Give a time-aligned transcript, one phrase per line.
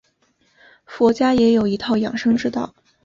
[0.83, 2.73] 佛家也有一套养生之道。